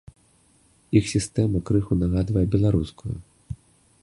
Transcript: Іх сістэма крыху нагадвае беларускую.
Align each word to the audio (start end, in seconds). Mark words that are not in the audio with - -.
Іх 1.01 1.05
сістэма 1.13 1.57
крыху 1.67 1.93
нагадвае 2.01 2.45
беларускую. 2.57 3.15